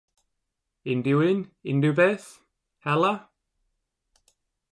[0.91, 1.39] Unrhyw un,
[1.69, 2.27] unrhyw beth?–
[2.85, 3.13] Hela?